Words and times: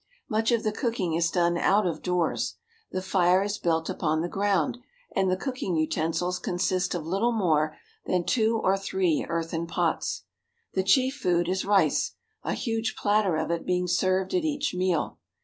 Much 0.27 0.51
of 0.51 0.63
the 0.63 0.71
cooking 0.71 1.13
is 1.13 1.29
done 1.29 1.59
out 1.59 1.85
of 1.85 2.01
doors. 2.01 2.55
The 2.91 3.03
fire 3.03 3.43
is 3.43 3.59
built 3.59 3.87
upon 3.87 4.21
the 4.21 4.27
ground, 4.27 4.79
and 5.15 5.29
the 5.29 5.37
cooking 5.37 5.75
utensils 5.75 6.39
consist 6.39 6.95
of 6.95 7.05
little 7.05 7.31
more 7.31 7.77
than 8.07 8.23
two 8.25 8.57
or 8.57 8.77
three 8.79 9.23
earthen 9.29 9.67
pots. 9.67 10.23
The 10.73 10.81
chief 10.81 11.17
food 11.17 11.47
is 11.47 11.65
rice, 11.65 12.15
a 12.41 12.53
huge 12.53 12.95
platter 12.95 13.37
of 13.37 13.51
it 13.51 13.63
being 13.63 13.87
served 13.87 14.33
at 14.33 14.43
each 14.43 14.73
meal. 14.73 15.19